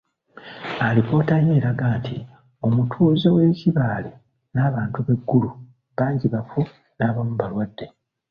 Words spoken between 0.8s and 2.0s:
Alipoota ye eraga